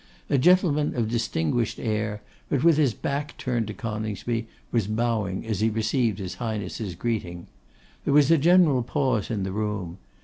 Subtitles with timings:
[0.31, 5.59] A gentleman, of distinguished air, but with his back turned to Coningsby, was bowing as
[5.59, 7.45] he received his Highness' greeting.
[8.03, 9.99] There was a general pause in the room.